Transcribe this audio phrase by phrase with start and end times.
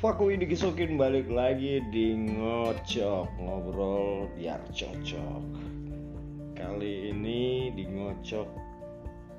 [0.00, 5.44] Faku ini kisokin balik lagi di ngocok ngobrol biar cocok.
[6.56, 8.48] Kali ini di ngocok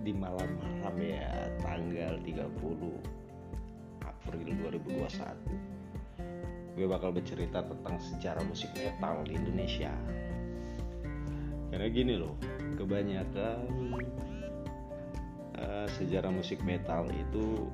[0.05, 4.53] di malam-malam ya tanggal 30 April
[4.85, 6.77] 2021.
[6.77, 9.89] Gue bakal bercerita tentang sejarah musik metal di Indonesia.
[11.73, 12.37] Karena gini loh,
[12.77, 13.65] kebanyakan
[15.57, 17.65] uh, sejarah musik metal itu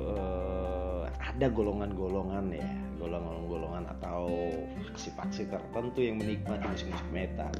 [0.00, 0.83] uh,
[1.34, 2.68] ada golongan-golongan ya
[3.04, 4.48] golongan-golongan atau
[4.88, 7.52] faksi-faksi tertentu yang menikmati musik-musik metal.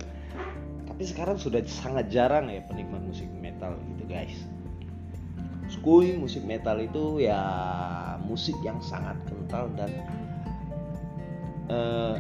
[0.89, 4.37] Tapi sekarang sudah sangat jarang ya penikmat musik metal gitu guys.
[5.69, 7.41] Skui musik metal itu ya
[8.25, 9.91] musik yang sangat kental dan
[11.69, 12.17] uh,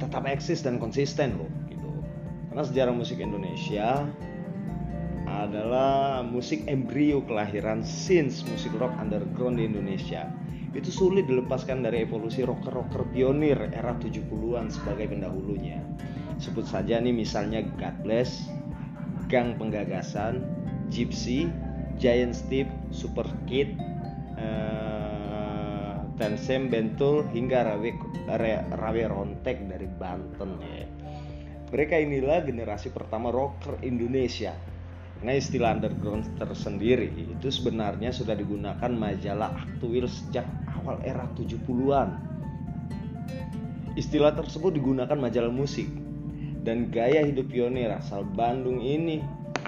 [0.00, 1.90] tetap eksis dan konsisten loh gitu.
[2.52, 4.08] Karena sejarah musik Indonesia
[5.30, 10.28] adalah musik embrio kelahiran since musik rock underground di Indonesia.
[10.70, 15.82] Itu sulit dilepaskan dari evolusi rocker-rocker pionir era 70-an sebagai pendahulunya.
[16.38, 18.46] Sebut saja nih misalnya God Bless,
[19.26, 20.46] Gang Penggagasan,
[20.94, 21.50] Gypsy,
[21.98, 23.74] Giant Steve, Super Kid,
[24.38, 27.90] uh, Tensem Bentul hingga Rawe,
[28.70, 30.60] Rawe Rontek dari Banten.
[31.70, 34.69] Mereka inilah generasi pertama rocker Indonesia
[35.20, 40.48] Nah istilah underground tersendiri itu sebenarnya sudah digunakan majalah Aktuil sejak
[40.80, 42.08] awal era 70-an.
[44.00, 45.86] Istilah tersebut digunakan majalah musik
[46.64, 49.20] dan gaya hidup pionir asal Bandung ini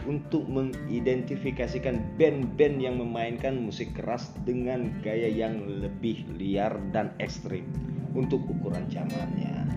[0.09, 7.69] untuk mengidentifikasikan band-band yang memainkan musik keras dengan gaya yang lebih liar dan ekstrim
[8.17, 9.69] untuk ukuran zamannya.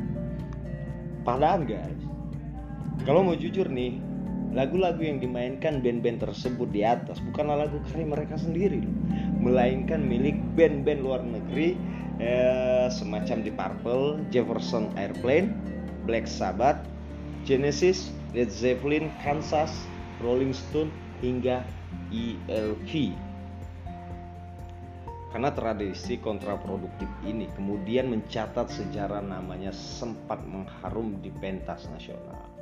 [1.21, 1.99] Padahal guys,
[3.05, 3.97] kalau mau jujur nih,
[4.55, 8.87] lagu-lagu yang dimainkan band-band tersebut di atas bukanlah lagu karya mereka sendiri
[9.43, 11.75] melainkan milik band-band luar negeri
[12.23, 15.51] eh, semacam di Purple, Jefferson Airplane,
[16.07, 16.79] Black Sabbath,
[17.43, 19.75] Genesis, Led Zeppelin, Kansas,
[20.23, 20.89] Rolling Stone
[21.19, 21.59] hingga
[22.15, 23.11] ELP.
[25.35, 32.54] Karena tradisi kontraproduktif ini kemudian mencatat sejarah namanya sempat mengharum di pentas nasional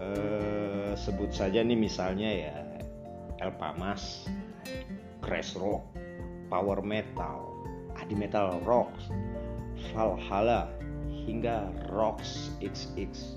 [0.00, 2.56] eh, sebut saja nih misalnya ya
[3.40, 4.28] El Pamas,
[5.20, 5.84] Crash Rock,
[6.48, 7.52] Power Metal,
[8.00, 9.12] Adi Metal Rocks,
[9.92, 10.72] Valhalla
[11.12, 13.36] hingga Rocks XX.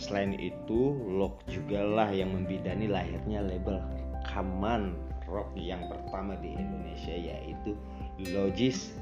[0.00, 3.84] Selain itu, Lock juga lah yang membidani lahirnya label
[4.24, 4.96] rekaman
[5.30, 7.78] rock yang pertama di Indonesia yaitu
[8.34, 8.94] Logis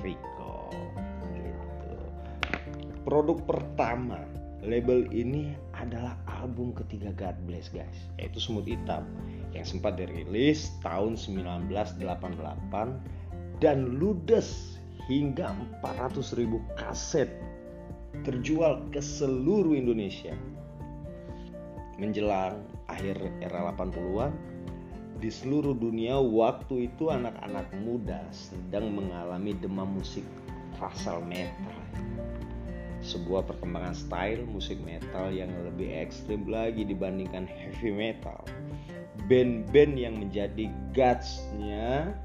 [0.00, 0.68] Rico.
[1.32, 1.96] Gitu.
[3.04, 4.22] Produk pertama
[4.64, 5.52] label ini
[5.84, 8.08] adalah album ketiga God Bless guys.
[8.16, 9.04] Yaitu Semut Hitam
[9.52, 12.00] yang sempat dirilis tahun 1988
[13.60, 15.52] dan ludes hingga
[15.84, 17.28] 400 ribu kaset
[18.24, 20.32] terjual ke seluruh Indonesia.
[22.00, 24.32] Menjelang akhir era 80-an
[25.22, 30.26] di seluruh dunia waktu itu anak-anak muda sedang mengalami demam musik
[30.84, 31.72] asal metal
[33.04, 38.40] sebuah perkembangan style musik metal yang lebih ekstrim lagi dibandingkan heavy metal.
[39.28, 42.16] Band-band yang menjadi gutsnya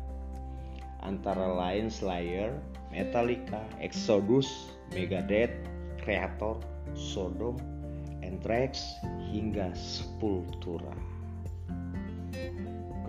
[1.03, 2.55] antara lain Slayer,
[2.89, 5.53] Metallica, Exodus, Megadeth,
[5.99, 6.57] Creator,
[6.95, 7.59] Sodom,
[8.23, 8.81] Anthrax,
[9.29, 10.95] hingga Sepultura.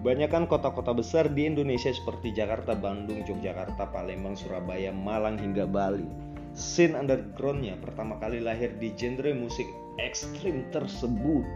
[0.01, 6.99] Kebanyakan kota-kota besar di Indonesia seperti Jakarta, Bandung, Yogyakarta, Palembang, Surabaya, Malang hingga Bali scene
[6.99, 9.67] undergroundnya pertama kali lahir di genre musik
[10.03, 11.47] ekstrim tersebut.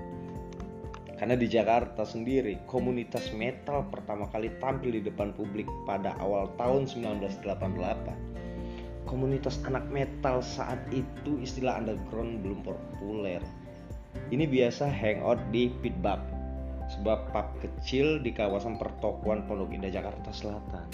[1.14, 6.90] Karena di Jakarta sendiri komunitas metal pertama kali tampil di depan publik pada awal tahun
[6.90, 13.40] 1988 komunitas anak metal saat itu istilah underground belum populer.
[14.32, 16.34] Ini biasa hangout di pitbab
[16.84, 20.88] sebuah pub kecil di kawasan pertokoan Pondok Indah Jakarta Selatan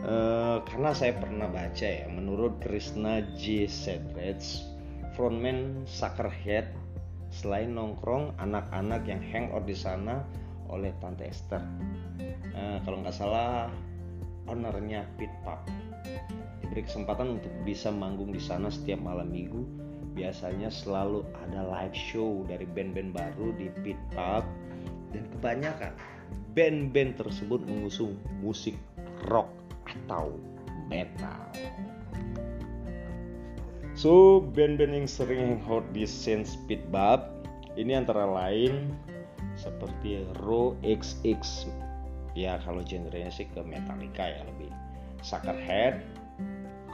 [0.00, 3.68] Uh, karena saya pernah baca ya, menurut Krishna J.
[3.68, 4.64] Sedrets,
[5.12, 6.72] frontman Suckerhead,
[7.28, 10.24] selain nongkrong, anak-anak yang hangout di sana
[10.72, 11.60] oleh Tante Esther.
[12.56, 13.68] Uh, kalau nggak salah,
[14.48, 15.60] ownernya Pit Pub.
[16.64, 19.68] Diberi kesempatan untuk bisa manggung di sana setiap malam minggu.
[20.16, 24.48] Biasanya selalu ada live show dari band-band baru di Pit Pub
[25.12, 25.92] dan kebanyakan
[26.56, 28.74] band-band tersebut mengusung musik
[29.28, 29.59] rock
[29.90, 30.38] atau
[30.86, 31.50] metal.
[33.98, 37.26] So, band-band yang sering hot di scene speedbab
[37.76, 38.94] ini antara lain
[39.58, 41.68] seperti Raw XX
[42.38, 44.70] ya kalau genrenya sih ke Metallica ya lebih
[45.20, 46.00] Suckerhead,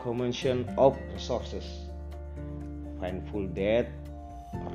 [0.02, 1.86] Commission of Resources,
[2.98, 3.86] Painful Dead,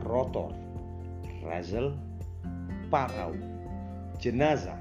[0.07, 0.55] Rotor,
[1.43, 1.91] Razel,
[2.87, 3.35] Parau,
[4.23, 4.79] Jenazah,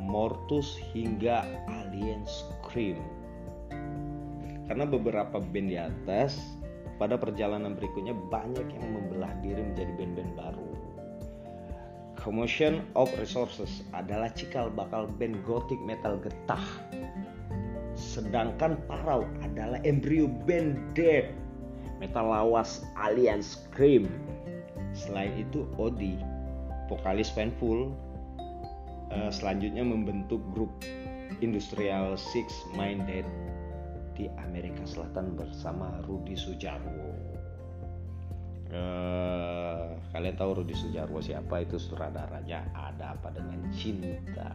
[0.00, 2.24] Mortus hingga Alien
[2.70, 3.02] Scream.
[4.70, 6.38] Karena beberapa band di atas
[7.02, 10.70] pada perjalanan berikutnya banyak yang membelah diri menjadi band-band baru.
[12.14, 16.62] Commotion of Resources adalah cikal bakal band gothic metal getah.
[17.98, 21.26] Sedangkan Parau adalah embrio band death
[21.98, 24.06] metal lawas Alien Scream.
[24.94, 26.22] Selain itu Odi,
[26.86, 27.90] vokalis Painful,
[29.10, 30.70] uh, selanjutnya membentuk grup
[31.38, 33.22] Industrial Six Minded
[34.18, 37.14] di Amerika Selatan bersama Rudi Sujarwo.
[38.70, 41.62] Uh, kalian tahu Rudi Sujarwo siapa?
[41.62, 44.50] Itu sutradaranya ada apa dengan cinta?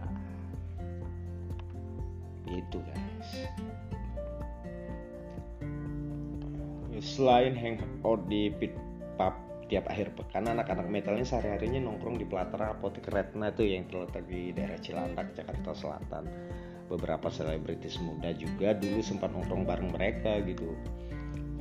[2.45, 3.31] Itu guys.
[7.00, 8.71] Selain hangout di pit
[9.19, 9.36] pub
[9.66, 14.54] tiap akhir pekan anak-anak metalnya sehari-harinya nongkrong di pelataran apotek Retna itu yang terletak di
[14.54, 16.24] daerah Cilandak Jakarta Selatan
[16.86, 20.74] beberapa selebritis muda juga dulu sempat nongkrong bareng mereka gitu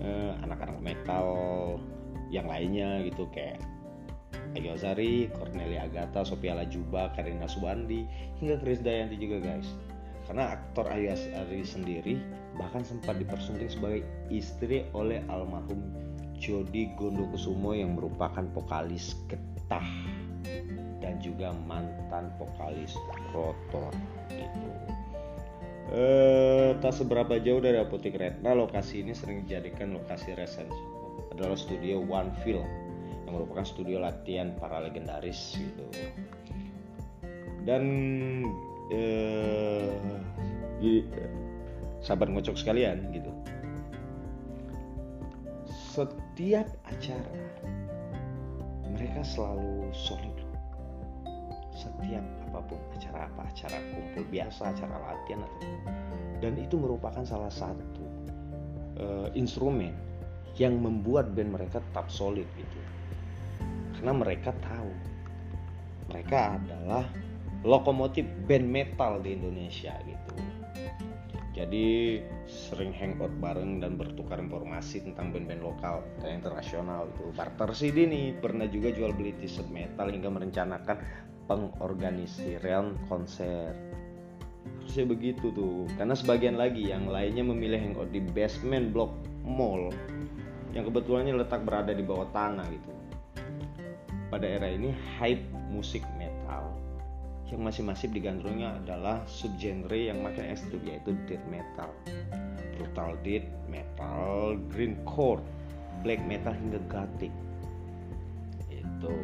[0.00, 1.26] eh, anak-anak metal
[2.28, 3.60] yang lainnya gitu kayak
[4.54, 8.06] Ayu Azari, Cornelia Agatha, Sophia Lajuba, Karina Subandi,
[8.38, 9.66] hingga Chris Dayanti juga guys.
[10.30, 12.22] Karena aktor Ayu Azari sendiri
[12.54, 15.90] bahkan sempat dipersunting sebagai istri oleh almarhum
[16.38, 19.86] Jody Gondokusumo yang merupakan vokalis Getah
[21.02, 22.94] dan juga mantan vokalis
[23.34, 23.90] Rotor
[24.30, 24.93] gitu.
[25.94, 30.74] Eh, tak seberapa jauh dari Apotek Retna, lokasi ini sering dijadikan lokasi resensi
[31.30, 32.66] adalah studio One Film
[33.22, 35.86] yang merupakan studio latihan para legendaris gitu.
[37.62, 37.82] Dan
[38.90, 39.94] eh,
[42.02, 43.30] sahabat ngocok sekalian gitu.
[45.94, 47.38] Setiap acara
[48.90, 50.34] mereka selalu solid
[51.70, 55.74] setiap apa pun acara apa acara kumpul biasa acara latihan atau
[56.38, 58.06] dan itu merupakan salah satu
[59.02, 59.90] uh, instrumen
[60.54, 62.78] yang membuat band mereka tetap solid gitu.
[63.98, 64.92] Karena mereka tahu
[66.14, 67.04] mereka adalah
[67.66, 70.34] lokomotif band metal di Indonesia gitu.
[71.54, 72.18] Jadi
[72.50, 77.30] sering hangout bareng dan bertukar informasi tentang band-band lokal dan internasional itu.
[77.30, 80.98] Barter CD nih pernah juga jual beli t-shirt metal hingga merencanakan
[81.46, 83.72] pengorganisiran konser.
[84.80, 85.88] Harusnya begitu tuh.
[85.96, 89.12] Karena sebagian lagi yang lainnya memilih hangout di basement block
[89.44, 89.92] mall
[90.74, 92.90] yang kebetulannya letak berada di bawah tanah gitu.
[94.28, 96.74] Pada era ini hype musik metal
[97.54, 101.86] yang masih masif digandrungnya adalah subgenre yang makin ekstrim yaitu death metal.
[102.74, 105.38] Brutal death metal greencore
[106.02, 107.30] black metal hingga gothic.
[108.66, 109.14] Itu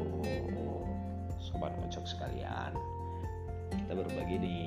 [1.51, 2.73] sobat ngocok sekalian
[3.91, 4.67] kita berbagi nih.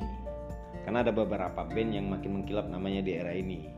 [0.83, 3.71] Karena ada beberapa band yang makin mengkilap namanya di era ini.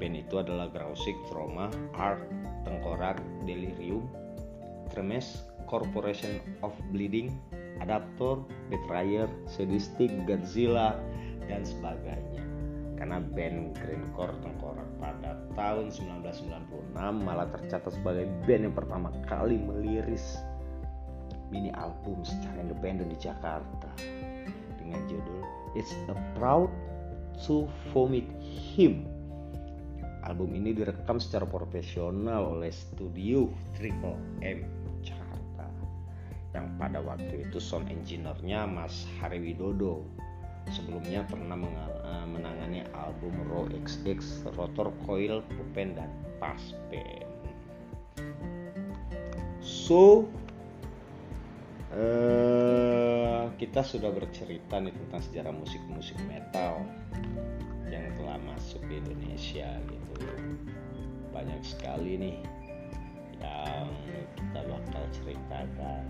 [0.00, 2.24] Band itu adalah Grausik, Trauma, Art,
[2.64, 4.08] Tengkorak, Delirium,
[4.88, 7.36] Tremes, Corporation of Bleeding,
[7.84, 8.40] Adaptor,
[8.72, 10.96] Betrayer, Sadistic, Godzilla,
[11.52, 12.40] dan sebagainya.
[12.96, 20.40] Karena band Greencore Tengkorak pada tahun 1996 malah tercatat sebagai band yang pertama kali meliris
[21.50, 23.90] mini album secara independen di Jakarta
[24.78, 25.42] dengan judul
[25.74, 26.70] It's a Proud
[27.46, 29.06] to Vomit Him.
[30.26, 34.66] Album ini direkam secara profesional oleh studio Triple M
[35.02, 35.66] Jakarta
[36.54, 40.06] yang pada waktu itu sound engineer-nya Mas Hari Widodo
[40.68, 44.20] sebelumnya pernah eh, menangani album Raw XX,
[44.54, 47.26] Rotor Coil, Pupen dan Paspen.
[49.60, 50.28] So
[51.94, 56.86] uh, kita sudah bercerita nih tentang sejarah musik-musik metal
[57.90, 60.26] yang telah masuk di Indonesia gitu
[61.34, 62.38] banyak sekali nih
[63.40, 63.90] yang
[64.36, 66.04] kita bakal ceritakan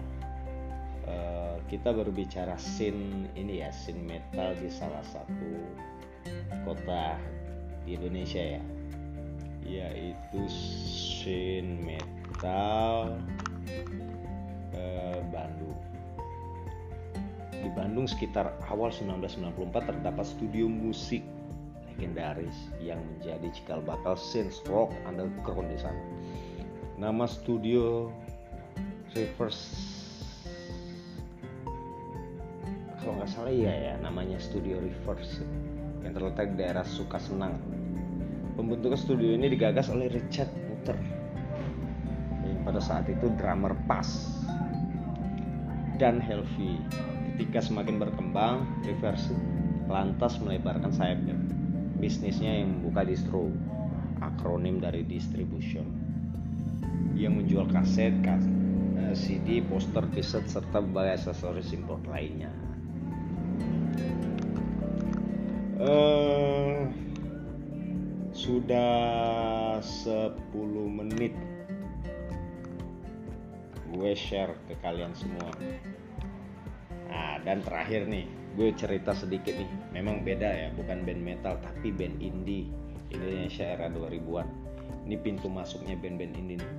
[1.08, 5.52] uh, kita berbicara scene ini ya scene metal di salah satu
[6.66, 7.16] kota
[7.86, 8.62] di Indonesia ya
[9.60, 13.14] yaitu scene metal
[14.80, 15.69] Eh, Bandung.
[17.60, 21.20] Di Bandung sekitar awal 1994 terdapat studio musik
[21.92, 26.02] legendaris yang menjadi cikal bakal synth rock underground di sana.
[26.96, 28.08] Nama studio
[29.12, 30.00] Reverse
[33.00, 35.40] kalau nggak salah ya ya namanya Studio Reverse
[36.04, 37.56] yang terletak di daerah Sukasenang.
[38.60, 41.00] Pembentukan studio ini digagas oleh Richard Mutter.
[42.44, 44.04] Yang pada saat itu drummer pas
[45.96, 46.76] dan Helvi
[47.40, 49.32] ketika semakin berkembang Reverse
[49.88, 51.32] lantas melebarkan sayapnya.
[51.96, 53.48] Bisnisnya yang membuka distro
[54.20, 55.88] akronim dari distribution.
[57.16, 58.52] Yang menjual kaset, kaset
[59.16, 62.52] CD, poster, t-shirt serta berbagai aksesoris import lainnya.
[65.80, 66.84] Uh,
[68.36, 70.36] sudah 10
[70.92, 71.32] menit.
[73.96, 75.48] Gue share ke kalian semua
[77.42, 78.26] dan terakhir nih
[78.58, 79.70] gue cerita sedikit nih.
[79.94, 82.68] Memang beda ya bukan band metal tapi band indie.
[83.10, 84.46] Indonesia era 2000-an
[85.10, 86.72] ini pintu masuknya band-band indie nih.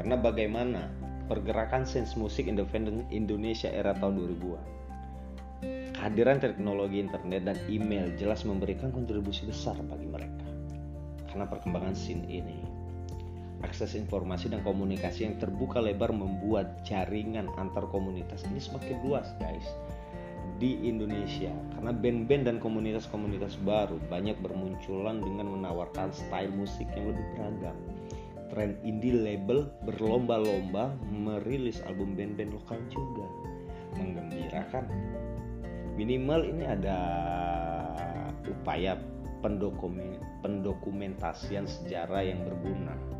[0.00, 0.88] Karena bagaimana
[1.28, 4.76] pergerakan sense musik independen Indonesia era tahun 2000-an
[5.96, 10.44] kehadiran teknologi internet dan email jelas memberikan kontribusi besar bagi mereka.
[11.26, 12.75] Karena perkembangan scene ini
[13.64, 19.64] akses informasi dan komunikasi yang terbuka lebar membuat jaringan antar komunitas ini semakin luas guys
[20.56, 21.52] di Indonesia.
[21.76, 27.76] Karena band-band dan komunitas-komunitas baru banyak bermunculan dengan menawarkan style musik yang lebih beragam.
[28.46, 33.26] Tren indie label berlomba-lomba merilis album band-band lokal juga.
[34.00, 34.88] Menggembirakan.
[35.96, 36.98] Minimal ini ada
[38.44, 39.00] upaya
[39.40, 43.15] pendokumentasian sejarah yang berguna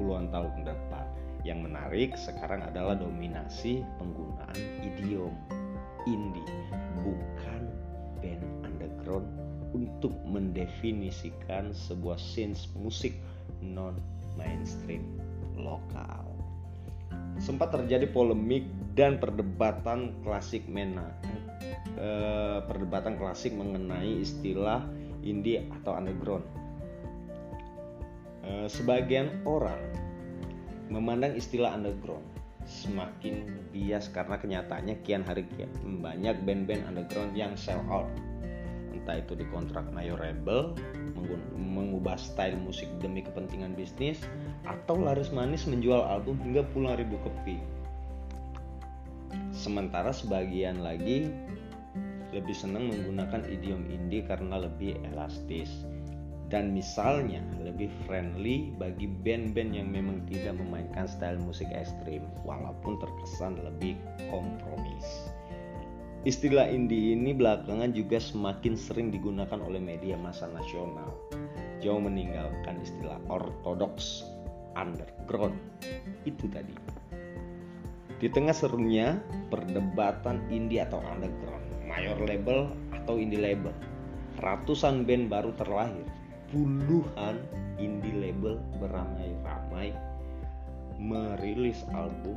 [0.00, 1.04] puluhan tahun depan.
[1.44, 5.36] Yang menarik sekarang adalah dominasi penggunaan idiom
[6.08, 6.48] indie,
[7.04, 7.68] bukan
[8.24, 9.28] band underground
[9.76, 13.12] untuk mendefinisikan sebuah scene musik
[13.60, 14.00] non
[14.40, 15.04] mainstream
[15.60, 16.24] lokal.
[17.36, 18.64] Sempat terjadi polemik
[18.96, 21.08] dan perdebatan klasik mena
[21.96, 24.84] eh, perdebatan klasik mengenai istilah
[25.24, 26.44] indie atau underground
[28.70, 29.78] sebagian orang
[30.90, 32.26] memandang istilah underground
[32.66, 35.70] semakin bias karena kenyataannya kian hari kian
[36.02, 38.06] banyak band-band underground yang sell out.
[38.94, 40.76] Entah itu dikontrak mayor label
[41.56, 44.20] mengubah style musik demi kepentingan bisnis
[44.66, 47.58] atau laris manis menjual album hingga puluhan ribu kopi.
[49.54, 51.30] Sementara sebagian lagi
[52.30, 55.82] lebih senang menggunakan idiom indie karena lebih elastis
[56.50, 63.62] dan misalnya lebih friendly bagi band-band yang memang tidak memainkan style musik ekstrim walaupun terkesan
[63.62, 63.94] lebih
[64.34, 65.30] kompromis.
[66.26, 71.16] Istilah indie ini belakangan juga semakin sering digunakan oleh media massa nasional.
[71.80, 74.28] Jauh meninggalkan istilah ortodoks
[74.76, 75.56] underground
[76.28, 76.76] itu tadi.
[78.20, 79.16] Di tengah serunya
[79.48, 83.72] perdebatan indie atau underground, mayor label atau indie label,
[84.44, 86.04] ratusan band baru terlahir
[86.50, 87.38] puluhan
[87.78, 89.94] indie label beramai-ramai
[90.98, 92.36] merilis album.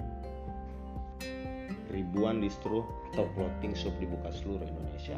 [1.90, 5.18] Ribuan distro atau clothing shop dibuka seluruh Indonesia.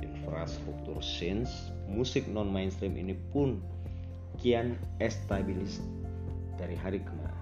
[0.00, 3.60] Infrastruktur scenes musik non mainstream ini pun
[4.40, 5.84] kian estabilis
[6.56, 7.36] dari hari ke hari.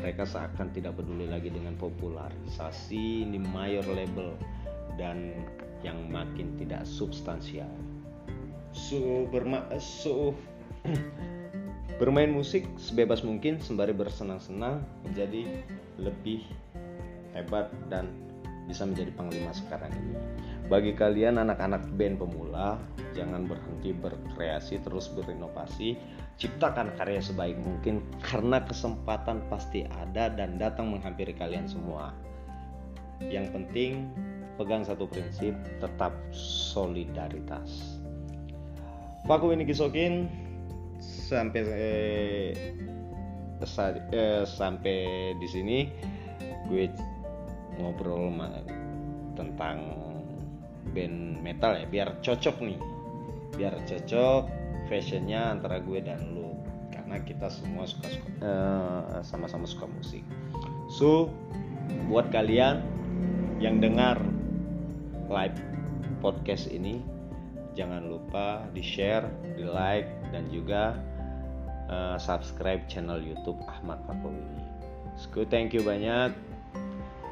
[0.00, 4.32] Mereka seakan tidak peduli lagi dengan popularisasi di mayor label
[4.96, 5.34] dan
[5.82, 7.70] yang makin tidak substansial
[8.72, 10.34] so berma so
[12.00, 15.66] bermain musik sebebas mungkin sembari bersenang-senang menjadi
[15.98, 16.46] lebih
[17.34, 18.08] hebat dan
[18.68, 20.14] bisa menjadi panglima sekarang ini.
[20.68, 22.76] Bagi kalian anak-anak band pemula,
[23.16, 25.96] jangan berhenti berkreasi, terus berinovasi,
[26.36, 32.12] ciptakan karya sebaik mungkin karena kesempatan pasti ada dan datang menghampiri kalian semua.
[33.24, 34.12] Yang penting
[34.60, 37.97] pegang satu prinsip, tetap solidaritas.
[39.26, 40.28] Paku ini kisokin
[41.02, 42.48] sampai eh,
[44.12, 44.98] eh, sampai
[45.38, 45.78] di sini
[46.68, 46.86] gue
[47.78, 48.34] ngobrol
[49.34, 49.78] tentang
[50.94, 52.80] band metal ya biar cocok nih.
[53.58, 54.42] Biar cocok
[54.86, 56.56] fashionnya antara gue dan lo
[56.92, 60.24] karena kita semua suka suka uh, sama-sama suka musik.
[60.88, 61.32] So
[62.08, 62.84] buat kalian
[63.60, 64.20] yang dengar
[65.28, 65.58] live
[66.24, 67.00] podcast ini
[67.78, 70.98] jangan lupa di share, di like dan juga
[71.86, 74.66] uh, subscribe channel YouTube Ahmad Fakowini.
[75.14, 76.34] So, thank you banyak.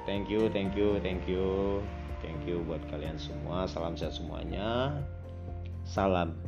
[0.06, 1.82] Thank you, thank you, thank you.
[2.22, 3.66] Thank you buat kalian semua.
[3.66, 5.02] Salam sehat semuanya.
[5.82, 6.38] Salam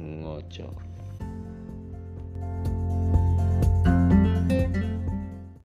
[0.00, 0.87] ngocok.